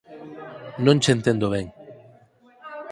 Non 0.85 0.97
che 1.03 1.11
entendo 1.15 1.45
ben 1.53 1.67